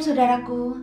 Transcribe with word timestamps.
Shalom 0.00 0.16
saudaraku, 0.16 0.80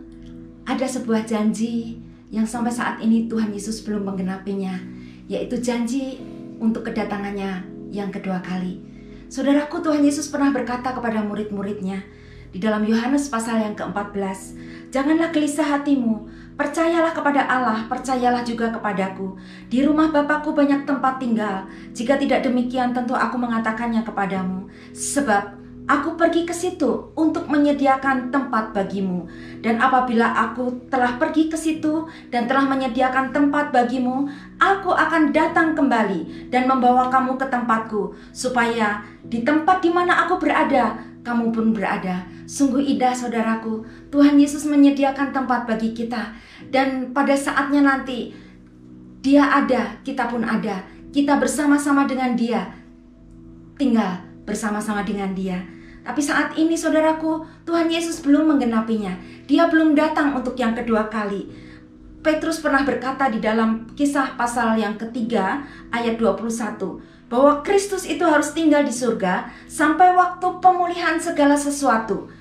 ada 0.62 0.86
sebuah 0.86 1.26
janji 1.26 1.98
yang 2.30 2.46
sampai 2.46 2.70
saat 2.70 3.02
ini 3.02 3.26
Tuhan 3.26 3.50
Yesus 3.50 3.82
belum 3.82 4.06
menggenapinya, 4.06 4.78
yaitu 5.26 5.58
janji 5.58 6.22
untuk 6.62 6.86
kedatangannya 6.86 7.66
yang 7.90 8.14
kedua 8.14 8.38
kali. 8.38 8.78
Saudaraku, 9.26 9.82
Tuhan 9.82 10.06
Yesus 10.06 10.30
pernah 10.30 10.54
berkata 10.54 10.94
kepada 10.94 11.18
murid-muridnya 11.26 12.06
di 12.54 12.62
dalam 12.62 12.86
Yohanes 12.86 13.26
pasal 13.26 13.58
yang 13.58 13.74
ke-14, 13.74 14.54
"Janganlah 14.94 15.34
gelisah 15.34 15.66
hatimu, 15.66 16.30
percayalah 16.54 17.10
kepada 17.10 17.42
Allah, 17.42 17.90
percayalah 17.90 18.46
juga 18.46 18.70
kepadaku. 18.70 19.34
Di 19.66 19.82
rumah 19.82 20.14
Bapakku 20.14 20.54
banyak 20.54 20.86
tempat 20.86 21.18
tinggal. 21.18 21.66
Jika 21.90 22.22
tidak 22.22 22.46
demikian, 22.46 22.94
tentu 22.94 23.18
aku 23.18 23.34
mengatakannya 23.34 24.06
kepadamu, 24.06 24.70
sebab 24.94 25.57
Aku 25.88 26.20
pergi 26.20 26.44
ke 26.44 26.52
situ 26.52 27.08
untuk 27.16 27.48
menyediakan 27.48 28.28
tempat 28.28 28.76
bagimu. 28.76 29.24
Dan 29.64 29.80
apabila 29.80 30.36
aku 30.36 30.84
telah 30.92 31.16
pergi 31.16 31.48
ke 31.48 31.56
situ 31.56 32.04
dan 32.28 32.44
telah 32.44 32.68
menyediakan 32.68 33.32
tempat 33.32 33.72
bagimu, 33.72 34.28
aku 34.60 34.92
akan 34.92 35.32
datang 35.32 35.72
kembali 35.72 36.52
dan 36.52 36.68
membawa 36.68 37.08
kamu 37.08 37.40
ke 37.40 37.48
tempatku, 37.48 38.12
supaya 38.36 39.00
di 39.24 39.40
tempat 39.40 39.80
di 39.80 39.88
mana 39.88 40.28
aku 40.28 40.36
berada, 40.36 41.00
kamu 41.24 41.56
pun 41.56 41.72
berada. 41.72 42.20
Sungguh 42.44 42.84
indah 42.84 43.16
saudaraku, 43.16 43.80
Tuhan 44.12 44.36
Yesus 44.36 44.68
menyediakan 44.68 45.32
tempat 45.32 45.64
bagi 45.64 45.96
kita. 45.96 46.36
Dan 46.68 47.16
pada 47.16 47.32
saatnya 47.32 47.80
nanti, 47.80 48.36
dia 49.24 49.64
ada, 49.64 49.96
kita 50.04 50.28
pun 50.28 50.44
ada. 50.44 50.84
Kita 51.16 51.40
bersama-sama 51.40 52.04
dengan 52.04 52.36
dia, 52.36 52.76
tinggal 53.80 54.20
bersama-sama 54.44 55.00
dengan 55.00 55.32
dia. 55.32 55.77
Tapi 56.08 56.24
saat 56.24 56.56
ini 56.56 56.72
saudaraku, 56.72 57.44
Tuhan 57.68 57.92
Yesus 57.92 58.24
belum 58.24 58.56
menggenapinya. 58.56 59.12
Dia 59.44 59.68
belum 59.68 59.92
datang 59.92 60.32
untuk 60.32 60.56
yang 60.56 60.72
kedua 60.72 61.12
kali. 61.12 61.44
Petrus 62.24 62.64
pernah 62.64 62.80
berkata 62.80 63.28
di 63.28 63.44
dalam 63.44 63.92
kisah 63.92 64.32
pasal 64.40 64.80
yang 64.80 64.96
ketiga 64.96 65.68
ayat 65.92 66.16
21 66.16 67.28
bahwa 67.28 67.60
Kristus 67.60 68.08
itu 68.08 68.24
harus 68.24 68.56
tinggal 68.56 68.88
di 68.88 68.90
surga 68.90 69.52
sampai 69.68 70.16
waktu 70.16 70.48
pemulihan 70.64 71.20
segala 71.20 71.60
sesuatu. 71.60 72.32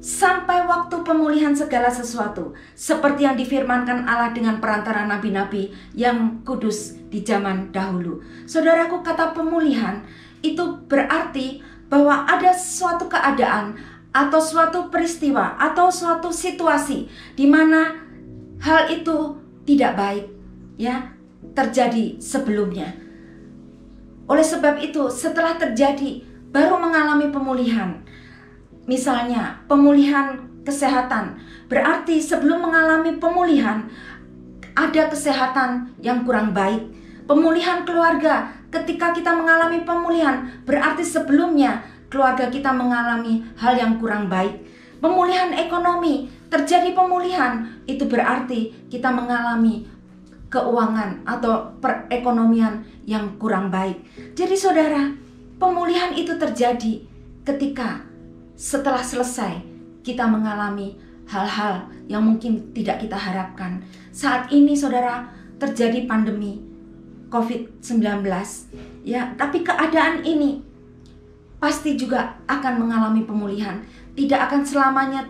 Sampai 0.00 0.64
waktu 0.64 1.04
pemulihan 1.04 1.52
segala 1.52 1.92
sesuatu 1.92 2.56
seperti 2.72 3.28
yang 3.28 3.36
difirmankan 3.36 4.08
Allah 4.08 4.32
dengan 4.32 4.56
perantara 4.56 5.04
nabi-nabi 5.04 5.76
yang 5.92 6.40
kudus 6.48 6.96
di 7.12 7.20
zaman 7.20 7.68
dahulu. 7.68 8.24
Saudaraku, 8.48 9.04
kata 9.04 9.36
pemulihan 9.36 10.00
itu 10.40 10.80
berarti 10.88 11.60
bahwa 11.90 12.24
ada 12.24 12.54
suatu 12.54 13.10
keadaan 13.10 13.74
atau 14.14 14.38
suatu 14.38 14.88
peristiwa 14.88 15.58
atau 15.58 15.90
suatu 15.90 16.30
situasi 16.30 17.10
di 17.34 17.46
mana 17.46 17.98
hal 18.62 18.90
itu 18.90 19.36
tidak 19.66 19.98
baik 19.98 20.24
ya 20.78 21.12
terjadi 21.52 22.16
sebelumnya. 22.22 22.94
Oleh 24.30 24.46
sebab 24.46 24.78
itu, 24.78 25.10
setelah 25.10 25.58
terjadi 25.58 26.22
baru 26.54 26.78
mengalami 26.78 27.34
pemulihan. 27.34 27.98
Misalnya, 28.86 29.58
pemulihan 29.66 30.38
kesehatan 30.62 31.42
berarti 31.66 32.22
sebelum 32.22 32.62
mengalami 32.62 33.18
pemulihan 33.18 33.90
ada 34.78 35.10
kesehatan 35.10 35.90
yang 35.98 36.22
kurang 36.22 36.54
baik. 36.54 36.86
Pemulihan 37.26 37.82
keluarga 37.82 38.50
ketika 38.70 39.10
kita 39.10 39.34
mengalami 39.34 39.82
pemulihan, 39.82 40.46
berarti 40.62 41.02
sebelumnya 41.02 41.82
keluarga 42.10 42.50
kita 42.50 42.70
mengalami 42.70 43.42
hal 43.58 43.74
yang 43.78 43.98
kurang 43.98 44.30
baik. 44.30 44.66
Pemulihan 45.02 45.54
ekonomi, 45.54 46.30
terjadi 46.50 46.94
pemulihan, 46.94 47.66
itu 47.86 48.06
berarti 48.06 48.74
kita 48.90 49.10
mengalami 49.10 49.86
keuangan 50.50 51.22
atau 51.22 51.78
perekonomian 51.78 52.82
yang 53.06 53.38
kurang 53.38 53.70
baik. 53.70 54.02
Jadi 54.34 54.54
saudara, 54.58 55.14
pemulihan 55.62 56.10
itu 56.14 56.34
terjadi 56.34 57.06
ketika 57.46 58.02
setelah 58.58 59.00
selesai 59.00 59.62
kita 60.02 60.26
mengalami 60.26 60.98
hal-hal 61.30 61.86
yang 62.10 62.26
mungkin 62.26 62.74
tidak 62.74 63.00
kita 63.00 63.14
harapkan. 63.14 63.80
Saat 64.10 64.50
ini 64.50 64.74
saudara 64.74 65.30
terjadi 65.62 66.04
pandemi 66.10 66.69
COVID-19 67.30 68.26
ya 69.06 69.32
tapi 69.38 69.62
keadaan 69.62 70.26
ini 70.26 70.70
pasti 71.60 71.94
juga 71.94 72.40
akan 72.48 72.88
mengalami 72.88 73.22
pemulihan. 73.22 73.84
Tidak 74.16 74.40
akan 74.48 74.64
selamanya 74.64 75.28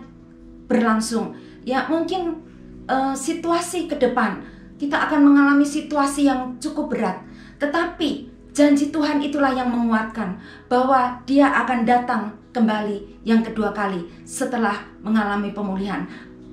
berlangsung. 0.65 1.35
Ya 1.67 1.85
mungkin 1.91 2.41
uh, 2.87 3.13
situasi 3.13 3.85
ke 3.91 3.99
depan 3.99 4.41
kita 4.79 4.97
akan 4.97 5.21
mengalami 5.21 5.67
situasi 5.67 6.25
yang 6.25 6.57
cukup 6.57 6.89
berat. 6.95 7.21
Tetapi 7.61 8.31
janji 8.55 8.89
Tuhan 8.89 9.21
itulah 9.21 9.53
yang 9.53 9.69
menguatkan 9.69 10.41
bahwa 10.65 11.21
dia 11.29 11.51
akan 11.61 11.85
datang 11.85 12.33
kembali 12.55 13.21
yang 13.27 13.45
kedua 13.45 13.69
kali 13.75 14.01
setelah 14.25 14.73
mengalami 15.05 15.53
pemulihan. 15.53 16.07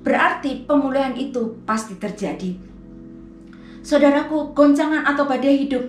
Berarti 0.05 0.63
pemulihan 0.69 1.17
itu 1.17 1.59
pasti 1.65 1.97
terjadi 1.97 2.68
Saudaraku, 3.81 4.51
goncangan 4.51 5.07
atau 5.07 5.23
badai 5.23 5.65
hidup 5.65 5.83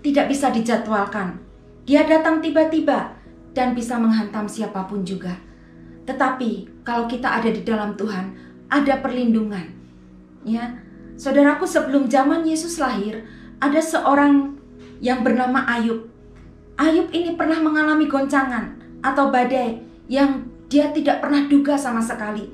tidak 0.00 0.32
bisa 0.32 0.48
dijadwalkan. 0.54 1.40
Dia 1.86 2.06
datang 2.06 2.42
tiba-tiba 2.42 3.14
dan 3.52 3.72
bisa 3.76 3.96
menghantam 4.00 4.48
siapa 4.48 4.84
pun 4.88 5.06
juga. 5.06 5.36
Tetapi 6.06 6.82
kalau 6.86 7.10
kita 7.10 7.40
ada 7.40 7.50
di 7.50 7.62
dalam 7.66 7.94
Tuhan, 7.98 8.34
ada 8.70 8.98
perlindungan. 9.02 9.66
Ya. 10.46 10.78
Saudaraku, 11.16 11.64
sebelum 11.64 12.06
zaman 12.06 12.44
Yesus 12.44 12.76
lahir, 12.76 13.24
ada 13.58 13.80
seorang 13.80 14.56
yang 15.00 15.24
bernama 15.24 15.64
Ayub. 15.64 16.08
Ayub 16.76 17.08
ini 17.12 17.34
pernah 17.34 17.56
mengalami 17.56 18.04
goncangan 18.04 18.76
atau 19.00 19.32
badai 19.32 19.80
yang 20.12 20.44
dia 20.68 20.92
tidak 20.92 21.24
pernah 21.24 21.48
duga 21.48 21.78
sama 21.78 22.02
sekali. 22.02 22.46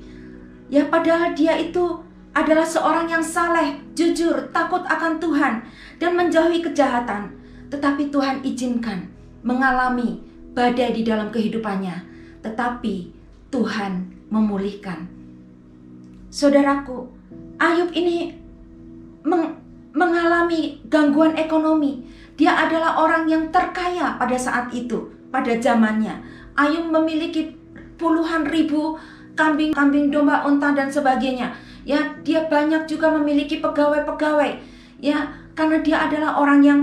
Ya 0.71 0.87
padahal 0.87 1.35
dia 1.35 1.59
itu 1.59 2.01
adalah 2.33 2.65
seorang 2.65 3.07
yang 3.07 3.21
saleh, 3.21 3.77
jujur, 3.93 4.49
takut 4.49 4.81
akan 4.89 5.21
Tuhan, 5.21 5.61
dan 6.01 6.11
menjauhi 6.17 6.65
kejahatan. 6.65 7.29
Tetapi 7.69 8.09
Tuhan 8.09 8.41
izinkan 8.41 9.09
mengalami 9.45 10.21
badai 10.53 10.93
di 10.97 11.01
dalam 11.05 11.29
kehidupannya, 11.29 12.05
tetapi 12.41 13.13
Tuhan 13.53 14.09
memulihkan. 14.33 15.05
Saudaraku, 16.33 17.05
Ayub 17.61 17.93
ini 17.93 18.33
meng 19.21 19.61
mengalami 19.93 20.81
gangguan 20.89 21.37
ekonomi. 21.37 22.01
Dia 22.33 22.65
adalah 22.65 22.97
orang 22.97 23.29
yang 23.29 23.53
terkaya 23.53 24.17
pada 24.17 24.33
saat 24.33 24.73
itu, 24.73 25.13
pada 25.29 25.53
zamannya. 25.61 26.17
Ayub 26.57 26.89
memiliki 26.89 27.53
puluhan 28.01 28.49
ribu 28.49 28.97
kambing-kambing 29.37 30.09
domba, 30.09 30.41
unta 30.49 30.73
dan 30.73 30.89
sebagainya 30.89 31.53
ya 31.83 31.99
dia 32.23 32.47
banyak 32.47 32.87
juga 32.87 33.11
memiliki 33.11 33.59
pegawai-pegawai. 33.59 34.51
Ya 35.03 35.31
karena 35.53 35.83
dia 35.83 36.07
adalah 36.09 36.39
orang 36.39 36.61
yang 36.63 36.79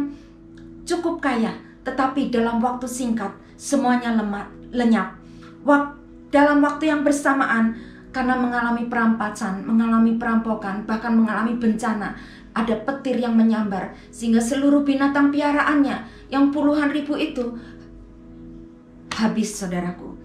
cukup 0.87 1.21
kaya 1.25 1.53
tetapi 1.83 2.29
dalam 2.29 2.61
waktu 2.61 2.85
singkat 2.85 3.33
semuanya 3.57 4.15
lemah 4.17 4.47
lenyap. 4.71 5.17
Wak, 5.65 5.97
dalam 6.33 6.65
waktu 6.65 6.89
yang 6.89 7.05
bersamaan 7.05 7.77
karena 8.11 8.35
mengalami 8.35 8.89
perampasan, 8.89 9.63
mengalami 9.65 10.17
perampokan, 10.17 10.83
bahkan 10.89 11.15
mengalami 11.15 11.57
bencana, 11.57 12.17
ada 12.51 12.75
petir 12.83 13.23
yang 13.23 13.39
menyambar 13.39 13.95
sehingga 14.11 14.43
seluruh 14.43 14.83
binatang 14.83 15.31
piaraannya 15.31 16.03
yang 16.33 16.51
puluhan 16.51 16.91
ribu 16.91 17.15
itu 17.15 17.55
habis 19.15 19.53
saudaraku. 19.55 20.17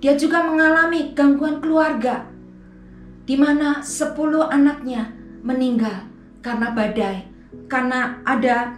Dia 0.00 0.16
juga 0.16 0.44
mengalami 0.44 1.16
gangguan 1.16 1.60
keluarga, 1.64 2.28
di 3.24 3.40
mana 3.40 3.80
sepuluh 3.80 4.44
anaknya 4.48 5.12
meninggal 5.44 6.08
karena 6.44 6.72
badai, 6.76 7.24
karena 7.68 8.20
ada 8.24 8.76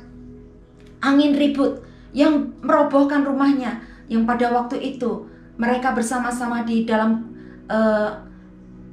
angin 1.03 1.35
ribut 1.35 1.83
yang 2.15 2.55
merobohkan 2.63 3.27
rumahnya 3.27 3.83
yang 4.07 4.23
pada 4.23 4.55
waktu 4.55 4.79
itu 4.95 5.27
mereka 5.59 5.93
bersama-sama 5.93 6.63
di 6.63 6.87
dalam 6.87 7.27
uh, 7.67 8.23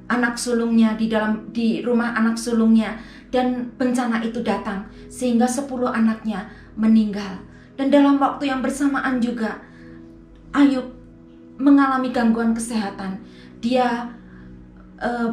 anak 0.09 0.35
sulungnya 0.35 0.97
di 0.99 1.07
dalam 1.07 1.49
di 1.55 1.79
rumah 1.81 2.13
anak 2.17 2.35
sulungnya 2.35 2.99
dan 3.31 3.71
bencana 3.77 4.21
itu 4.21 4.43
datang 4.45 4.85
sehingga 5.09 5.49
sepuluh 5.49 5.89
anaknya 5.89 6.49
meninggal. 6.77 7.41
Dan 7.73 7.89
dalam 7.89 8.21
waktu 8.21 8.53
yang 8.53 8.61
bersamaan 8.61 9.17
juga 9.17 9.57
Ayub 10.53 10.85
mengalami 11.57 12.13
gangguan 12.13 12.53
kesehatan. 12.53 13.17
Dia 13.57 14.13
uh, 14.99 15.31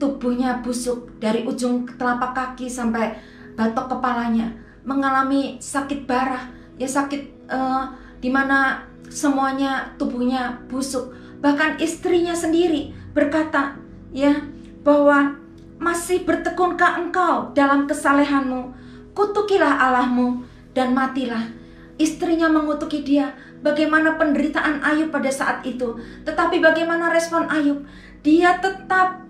tubuhnya 0.00 0.60
busuk 0.60 1.16
dari 1.22 1.46
ujung 1.46 1.86
telapak 1.96 2.34
kaki 2.34 2.66
sampai 2.66 3.14
batok 3.54 3.96
kepalanya 3.96 4.50
mengalami 4.82 5.56
sakit 5.62 6.04
parah 6.04 6.50
ya 6.76 6.88
sakit 6.90 7.48
uh, 7.48 7.88
di 8.18 8.28
mana 8.28 8.82
semuanya 9.06 9.94
tubuhnya 9.96 10.58
busuk 10.66 11.14
bahkan 11.38 11.76
istrinya 11.78 12.32
sendiri 12.32 13.04
berkata, 13.14 13.78
ya, 14.10 14.42
bahwa 14.82 15.38
masih 15.78 16.26
bertekunkah 16.26 16.98
engkau 17.00 17.54
dalam 17.54 17.86
kesalehanmu? 17.86 18.74
Kutukilah 19.14 19.78
Allahmu 19.78 20.42
dan 20.74 20.92
matilah. 20.92 21.46
Istrinya 21.94 22.50
mengutuki 22.50 23.06
dia. 23.06 23.30
Bagaimana 23.62 24.20
penderitaan 24.20 24.84
Ayub 24.84 25.08
pada 25.08 25.30
saat 25.32 25.64
itu, 25.64 25.96
tetapi 26.26 26.60
bagaimana 26.60 27.08
respon 27.08 27.48
Ayub? 27.48 27.80
Dia 28.24 28.56
tetap 28.56 29.20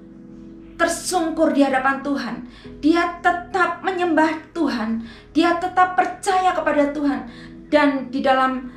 tersungkur 0.78 1.50
di 1.50 1.66
hadapan 1.66 1.98
Tuhan. 2.06 2.34
Dia 2.78 3.18
tetap 3.18 3.82
menyembah 3.82 4.54
Tuhan. 4.54 5.02
Dia 5.34 5.58
tetap 5.58 5.98
percaya 5.98 6.54
kepada 6.54 6.94
Tuhan. 6.94 7.26
Dan 7.66 8.06
di 8.14 8.22
dalam 8.22 8.70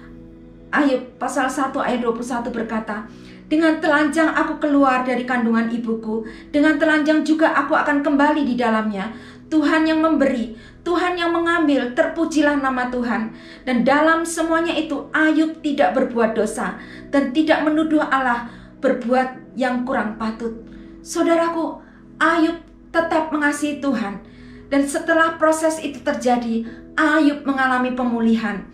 Ayub 0.74 1.22
pasal 1.22 1.48
1 1.48 1.70
ayat 1.78 2.02
21 2.02 2.50
berkata, 2.50 3.06
dengan 3.48 3.80
telanjang 3.80 4.28
aku 4.36 4.60
keluar 4.60 5.08
dari 5.08 5.24
kandungan 5.24 5.72
ibuku, 5.72 6.28
dengan 6.52 6.76
telanjang 6.76 7.24
juga 7.24 7.56
aku 7.56 7.78
akan 7.78 8.04
kembali 8.04 8.44
di 8.44 8.60
dalamnya. 8.60 9.14
Tuhan 9.48 9.88
yang 9.88 10.04
memberi, 10.04 10.60
Tuhan 10.84 11.16
yang 11.16 11.32
mengambil, 11.32 11.96
terpujilah 11.96 12.60
nama 12.60 12.92
Tuhan. 12.92 13.32
Dan 13.64 13.88
dalam 13.88 14.28
semuanya 14.28 14.76
itu 14.76 15.08
Ayub 15.16 15.64
tidak 15.64 15.96
berbuat 15.96 16.36
dosa 16.36 16.76
dan 17.08 17.32
tidak 17.32 17.64
menuduh 17.64 18.04
Allah 18.04 18.52
berbuat 18.80 19.58
yang 19.58 19.84
kurang 19.84 20.20
patut. 20.22 20.54
Saudaraku, 21.02 21.82
Ayub 22.22 22.62
tetap 22.94 23.30
mengasihi 23.34 23.80
Tuhan. 23.82 24.22
Dan 24.68 24.84
setelah 24.84 25.40
proses 25.40 25.80
itu 25.80 26.04
terjadi, 26.04 26.68
Ayub 26.98 27.48
mengalami 27.48 27.96
pemulihan. 27.96 28.68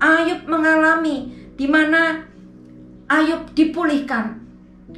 Ayub 0.00 0.46
mengalami 0.50 1.30
di 1.54 1.66
mana 1.70 2.26
Ayub 3.06 3.52
dipulihkan 3.54 4.42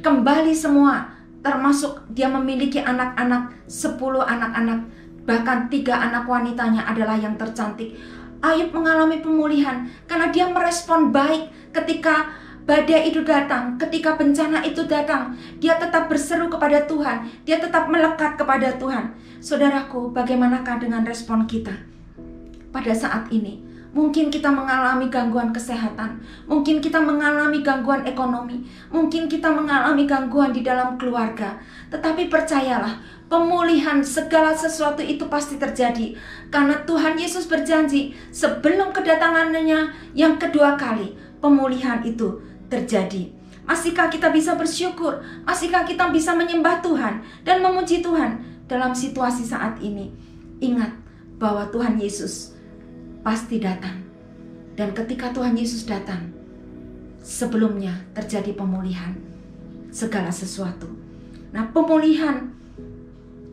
kembali 0.01 0.53
semua 0.55 1.11
termasuk 1.45 2.01
dia 2.11 2.27
memiliki 2.27 2.81
anak-anak 2.81 3.53
10 3.69 3.97
anak-anak 4.19 4.79
bahkan 5.27 5.67
tiga 5.67 5.95
anak 5.95 6.25
wanitanya 6.25 6.87
adalah 6.87 7.19
yang 7.19 7.37
tercantik 7.37 7.93
Ayub 8.41 8.73
mengalami 8.73 9.21
pemulihan 9.21 9.85
karena 10.05 10.29
dia 10.33 10.49
merespon 10.49 11.09
baik 11.13 11.49
ketika 11.73 12.29
badai 12.67 13.07
itu 13.07 13.23
datang, 13.23 13.79
ketika 13.79 14.19
bencana 14.19 14.59
itu 14.67 14.83
datang, 14.83 15.31
dia 15.63 15.79
tetap 15.79 16.11
berseru 16.11 16.51
kepada 16.51 16.83
Tuhan, 16.83 17.23
dia 17.47 17.63
tetap 17.63 17.87
melekat 17.87 18.35
kepada 18.35 18.75
Tuhan. 18.75 19.15
Saudaraku, 19.39 20.11
bagaimanakah 20.11 20.83
dengan 20.83 21.07
respon 21.07 21.47
kita 21.47 21.71
pada 22.75 22.91
saat 22.91 23.31
ini? 23.31 23.63
Mungkin 23.95 24.27
kita 24.29 24.51
mengalami 24.51 25.07
gangguan 25.07 25.55
kesehatan, 25.55 26.21
mungkin 26.45 26.83
kita 26.83 26.99
mengalami 26.99 27.63
gangguan 27.63 28.03
ekonomi, 28.03 28.67
mungkin 28.91 29.31
kita 29.31 29.47
mengalami 29.47 30.03
gangguan 30.03 30.51
di 30.51 30.61
dalam 30.61 30.99
keluarga. 30.99 31.57
Tetapi 31.89 32.27
percayalah, 32.27 32.99
pemulihan 33.31 34.03
segala 34.03 34.51
sesuatu 34.53 35.01
itu 35.01 35.25
pasti 35.31 35.55
terjadi 35.55 36.13
karena 36.51 36.83
Tuhan 36.83 37.15
Yesus 37.15 37.47
berjanji 37.47 38.13
sebelum 38.29 38.91
kedatangannya 38.91 40.13
yang 40.13 40.35
kedua 40.35 40.75
kali, 40.75 41.15
pemulihan 41.39 42.03
itu 42.03 42.46
terjadi. 42.67 43.31
Masihkah 43.67 44.07
kita 44.07 44.31
bisa 44.31 44.55
bersyukur? 44.55 45.19
Masihkah 45.43 45.83
kita 45.83 46.07
bisa 46.11 46.31
menyembah 46.31 46.79
Tuhan 46.79 47.19
dan 47.43 47.59
memuji 47.59 47.99
Tuhan 47.99 48.39
dalam 48.67 48.95
situasi 48.95 49.43
saat 49.43 49.75
ini? 49.83 50.11
Ingat 50.63 50.95
bahwa 51.35 51.67
Tuhan 51.67 51.99
Yesus 51.99 52.55
pasti 53.27 53.59
datang. 53.59 54.07
Dan 54.77 54.93
ketika 54.93 55.33
Tuhan 55.35 55.57
Yesus 55.57 55.83
datang, 55.83 56.31
sebelumnya 57.19 58.07
terjadi 58.15 58.55
pemulihan 58.55 59.11
segala 59.91 60.31
sesuatu. 60.31 60.87
Nah, 61.51 61.67
pemulihan 61.75 62.55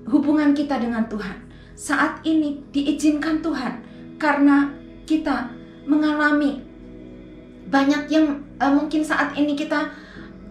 hubungan 0.06 0.54
kita 0.54 0.78
dengan 0.78 1.10
Tuhan 1.10 1.42
saat 1.74 2.22
ini 2.22 2.62
diizinkan 2.70 3.42
Tuhan 3.42 3.82
karena 4.20 4.70
kita 5.10 5.50
mengalami 5.90 6.62
banyak 7.74 8.06
yang 8.06 8.38
uh, 8.62 8.70
mungkin 8.70 9.02
saat 9.02 9.34
ini 9.34 9.58
kita 9.58 9.90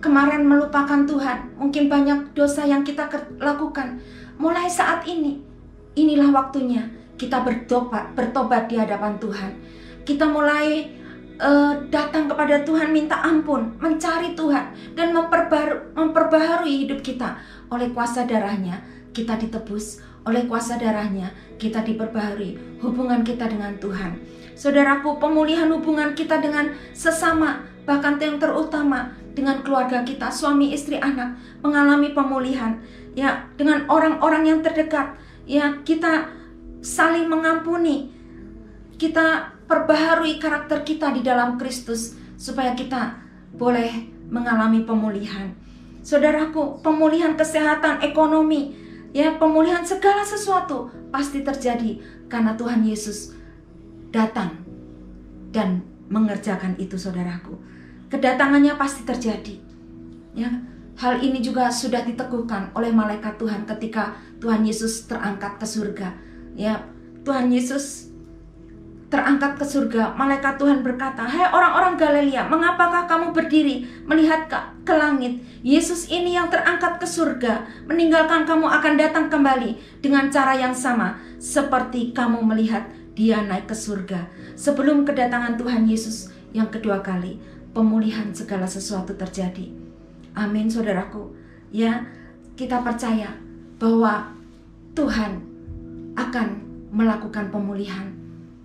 kemarin 0.03 0.43
melupakan 0.43 1.07
Tuhan, 1.07 1.55
mungkin 1.55 1.87
banyak 1.87 2.35
dosa 2.35 2.67
yang 2.67 2.83
kita 2.83 3.07
lakukan. 3.39 4.03
Mulai 4.35 4.67
saat 4.67 5.07
ini, 5.07 5.39
inilah 5.95 6.35
waktunya 6.35 6.83
kita 7.15 7.39
bertobat, 7.47 8.11
bertobat 8.11 8.67
di 8.67 8.75
hadapan 8.75 9.15
Tuhan. 9.23 9.51
Kita 10.03 10.27
mulai 10.27 10.91
uh, 11.39 11.87
datang 11.87 12.27
kepada 12.27 12.67
Tuhan 12.67 12.91
minta 12.91 13.23
ampun, 13.23 13.79
mencari 13.79 14.35
Tuhan 14.35 14.75
dan 14.99 15.15
memperbaru, 15.15 15.95
memperbaharui 15.95 16.83
hidup 16.83 16.99
kita 16.99 17.39
oleh 17.71 17.87
kuasa 17.95 18.27
darahnya. 18.27 18.83
Kita 19.15 19.39
ditebus 19.39 20.03
oleh 20.27 20.43
kuasa 20.49 20.75
darahnya, 20.75 21.31
kita 21.55 21.79
diperbaharui 21.87 22.83
hubungan 22.83 23.23
kita 23.23 23.47
dengan 23.47 23.79
Tuhan. 23.79 24.19
Saudaraku, 24.53 25.17
pemulihan 25.17 25.69
hubungan 25.73 26.13
kita 26.13 26.37
dengan 26.37 26.73
sesama, 26.93 27.65
bahkan 27.83 28.21
yang 28.21 28.37
terutama 28.37 29.13
dengan 29.33 29.65
keluarga 29.65 30.05
kita, 30.05 30.29
suami, 30.29 30.71
istri, 30.71 31.01
anak, 31.01 31.37
mengalami 31.65 32.13
pemulihan. 32.13 32.77
Ya, 33.17 33.49
dengan 33.57 33.85
orang-orang 33.89 34.49
yang 34.49 34.59
terdekat, 34.61 35.17
ya 35.49 35.81
kita 35.81 36.29
saling 36.85 37.25
mengampuni. 37.29 38.13
Kita 38.97 39.51
perbaharui 39.65 40.37
karakter 40.37 40.85
kita 40.85 41.11
di 41.11 41.25
dalam 41.25 41.57
Kristus 41.57 42.13
supaya 42.37 42.77
kita 42.77 43.17
boleh 43.57 43.89
mengalami 44.29 44.85
pemulihan. 44.85 45.53
Saudaraku, 46.05 46.83
pemulihan 46.85 47.33
kesehatan 47.33 48.05
ekonomi, 48.05 48.75
ya 49.15 49.33
pemulihan 49.37 49.81
segala 49.85 50.25
sesuatu 50.25 50.93
pasti 51.13 51.45
terjadi 51.45 52.01
karena 52.27 52.57
Tuhan 52.57 52.81
Yesus 52.83 53.42
datang 54.13 54.61
dan 55.49 55.81
mengerjakan 56.07 56.77
itu 56.77 56.95
saudaraku. 56.95 57.57
Kedatangannya 58.13 58.77
pasti 58.77 59.01
terjadi. 59.01 59.57
Ya, 60.37 60.49
hal 61.01 61.19
ini 61.25 61.41
juga 61.41 61.73
sudah 61.73 62.05
diteguhkan 62.05 62.69
oleh 62.77 62.93
malaikat 62.93 63.41
Tuhan 63.41 63.65
ketika 63.65 64.13
Tuhan 64.37 64.61
Yesus 64.61 65.09
terangkat 65.09 65.57
ke 65.57 65.65
surga 65.65 66.13
ya 66.53 66.81
Tuhan 67.25 67.49
Yesus 67.49 68.09
terangkat 69.13 69.61
ke 69.61 69.65
surga, 69.65 70.17
malaikat 70.17 70.57
Tuhan 70.57 70.81
berkata, 70.81 71.21
"Hai 71.21 71.45
orang-orang 71.53 72.01
Galilea, 72.01 72.49
mengapakah 72.49 73.05
kamu 73.05 73.29
berdiri 73.29 73.85
melihat 74.09 74.49
ke, 74.49 74.57
ke 74.89 74.93
langit? 74.97 75.37
Yesus 75.61 76.09
ini 76.09 76.33
yang 76.33 76.49
terangkat 76.49 76.97
ke 76.97 77.05
surga, 77.05 77.61
meninggalkan 77.85 78.41
kamu 78.49 78.65
akan 78.65 78.93
datang 78.97 79.29
kembali 79.29 80.01
dengan 80.01 80.33
cara 80.33 80.57
yang 80.57 80.73
sama 80.73 81.21
seperti 81.37 82.09
kamu 82.09 82.41
melihat 82.41 82.89
dia 83.13 83.41
naik 83.45 83.69
ke 83.69 83.75
surga." 83.77 84.29
Sebelum 84.57 85.05
kedatangan 85.07 85.57
Tuhan 85.57 85.85
Yesus 85.89 86.33
yang 86.53 86.69
kedua 86.69 87.01
kali, 87.01 87.41
pemulihan 87.73 88.29
segala 88.33 88.69
sesuatu 88.69 89.17
terjadi. 89.17 89.73
Amin, 90.37 90.69
saudaraku. 90.69 91.33
Ya, 91.73 92.05
kita 92.53 92.85
percaya 92.85 93.33
bahwa 93.81 94.29
Tuhan 94.93 95.41
akan 96.13 96.47
melakukan 96.93 97.49
pemulihan. 97.49 98.13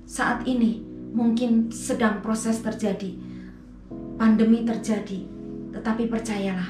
Saat 0.04 0.44
ini 0.44 0.84
mungkin 1.12 1.72
sedang 1.72 2.20
proses 2.20 2.60
terjadi, 2.60 3.16
pandemi 4.20 4.64
terjadi, 4.68 5.24
tetapi 5.72 6.12
percayalah, 6.12 6.68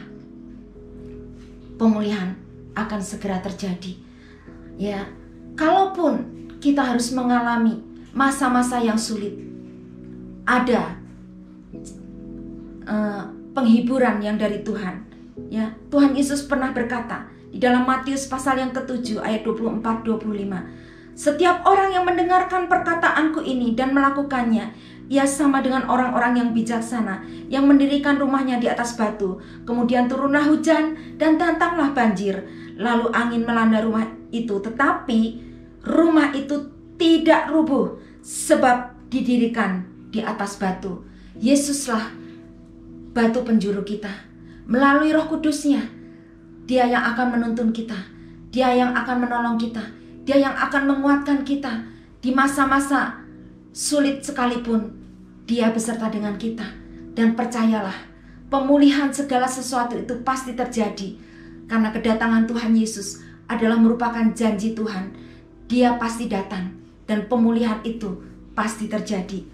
pemulihan 1.75 2.39
akan 2.79 3.01
segera 3.03 3.43
terjadi. 3.43 3.99
Ya, 4.79 5.11
kalaupun 5.59 6.47
kita 6.59 6.83
harus 6.83 7.15
mengalami 7.15 7.79
masa-masa 8.15 8.83
yang 8.83 8.99
sulit, 8.99 9.35
ada 10.43 10.99
uh, 12.87 13.31
penghiburan 13.55 14.19
yang 14.19 14.35
dari 14.35 14.63
Tuhan. 14.67 15.07
Ya, 15.49 15.71
Tuhan 15.89 16.19
Yesus 16.19 16.43
pernah 16.45 16.75
berkata, 16.75 17.31
di 17.49 17.57
dalam 17.63 17.87
Matius 17.87 18.29
pasal 18.29 18.61
yang 18.61 18.75
ketujuh 18.75 19.23
ayat 19.23 19.47
24-25. 19.47 21.19
Setiap 21.19 21.67
orang 21.67 21.91
yang 21.91 22.05
mendengarkan 22.07 22.71
perkataanku 22.71 23.43
ini 23.43 23.75
dan 23.75 23.91
melakukannya, 23.91 24.71
ia 25.09 25.25
sama 25.25 25.65
dengan 25.65 25.89
orang-orang 25.89 26.37
yang 26.37 26.49
bijaksana 26.53 27.25
yang 27.49 27.65
mendirikan 27.65 28.21
rumahnya 28.21 28.61
di 28.61 28.69
atas 28.69 28.95
batu. 28.95 29.41
Kemudian 29.65 30.07
turunlah 30.07 30.45
hujan 30.47 31.17
dan 31.17 31.41
datanglah 31.41 31.97
banjir. 31.97 32.45
Lalu 32.79 33.11
angin 33.11 33.43
melanda 33.43 33.83
rumah 33.83 34.07
itu, 34.31 34.63
tetapi 34.63 35.49
rumah 35.89 36.31
itu 36.37 36.69
tidak 37.01 37.49
rubuh 37.49 37.97
sebab 38.21 39.09
didirikan 39.09 39.89
di 40.13 40.21
atas 40.21 40.61
batu. 40.61 41.03
Yesuslah 41.41 42.13
batu 43.17 43.41
penjuru 43.41 43.81
kita. 43.83 44.11
Melalui 44.69 45.17
roh 45.17 45.25
kudusnya, 45.25 45.81
dia 46.69 46.85
yang 46.85 47.01
akan 47.17 47.41
menuntun 47.41 47.73
kita. 47.73 47.97
Dia 48.53 48.77
yang 48.77 48.93
akan 48.93 49.25
menolong 49.25 49.57
kita. 49.57 49.81
Dia 50.29 50.37
yang 50.37 50.53
akan 50.53 50.93
menguatkan 50.93 51.41
kita 51.41 51.89
di 52.21 52.37
masa-masa 52.37 53.25
sulit 53.73 54.21
sekalipun. 54.21 54.93
Dia 55.49 55.73
beserta 55.73 56.13
dengan 56.13 56.37
kita. 56.37 56.69
Dan 57.17 57.33
percayalah 57.33 57.97
pemulihan 58.53 59.09
segala 59.09 59.49
sesuatu 59.49 59.97
itu 59.97 60.21
pasti 60.23 60.53
terjadi 60.53 61.17
karena 61.69 61.93
kedatangan 61.93 62.49
Tuhan 62.49 62.73
Yesus 62.73 63.21
adalah 63.49 63.77
merupakan 63.77 64.25
janji 64.33 64.73
Tuhan. 64.73 65.13
Dia 65.69 66.01
pasti 66.01 66.33
datang 66.33 66.73
dan 67.05 67.29
pemulihan 67.29 67.79
itu 67.85 68.25
pasti 68.57 68.89
terjadi. 68.89 69.45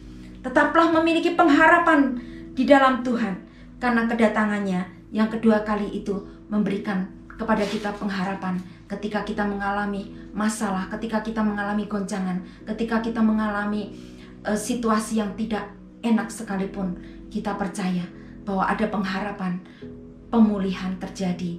Tetaplah 0.41 0.95
memiliki 0.95 1.35
pengharapan 1.35 2.15
di 2.55 2.63
dalam 2.63 3.03
Tuhan 3.03 3.35
karena 3.83 4.07
kedatangannya 4.07 5.11
yang 5.11 5.27
kedua 5.27 5.67
kali 5.67 5.91
itu 5.91 6.23
memberikan 6.47 7.11
kepada 7.35 7.67
kita 7.67 7.91
pengharapan 7.99 8.63
ketika 8.87 9.27
kita 9.27 9.43
mengalami 9.43 10.15
masalah, 10.31 10.87
ketika 10.95 11.19
kita 11.25 11.43
mengalami 11.43 11.91
goncangan, 11.91 12.39
ketika 12.63 13.03
kita 13.03 13.19
mengalami 13.19 13.91
uh, 14.47 14.55
situasi 14.55 15.19
yang 15.19 15.35
tidak 15.35 15.67
enak 16.05 16.31
sekalipun, 16.31 16.95
kita 17.33 17.59
percaya 17.59 18.07
bahwa 18.47 18.69
ada 18.69 18.87
pengharapan 18.87 19.59
pemulihan 20.29 20.95
terjadi 21.01 21.59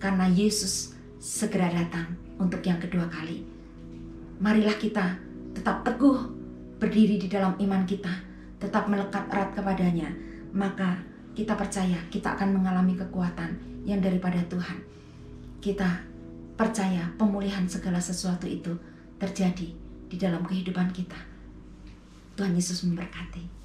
karena 0.00 0.26
Yesus 0.26 0.96
segera 1.22 1.70
datang 1.70 2.18
untuk 2.40 2.64
yang 2.66 2.80
kedua 2.82 3.06
kali. 3.06 3.51
Marilah 4.42 4.74
kita 4.74 5.22
tetap 5.54 5.86
teguh 5.86 6.18
berdiri 6.82 7.14
di 7.14 7.30
dalam 7.30 7.54
iman 7.62 7.86
kita, 7.86 8.10
tetap 8.58 8.90
melekat 8.90 9.30
erat 9.30 9.54
kepadanya, 9.54 10.10
maka 10.50 10.98
kita 11.30 11.54
percaya 11.54 11.94
kita 12.10 12.34
akan 12.34 12.58
mengalami 12.58 12.98
kekuatan 12.98 13.54
yang 13.86 14.02
daripada 14.02 14.42
Tuhan. 14.50 14.82
Kita 15.62 15.86
percaya 16.58 17.06
pemulihan 17.14 17.70
segala 17.70 18.02
sesuatu 18.02 18.50
itu 18.50 18.74
terjadi 19.22 19.70
di 20.10 20.16
dalam 20.18 20.42
kehidupan 20.42 20.90
kita. 20.90 21.22
Tuhan 22.34 22.58
Yesus 22.58 22.82
memberkati. 22.82 23.61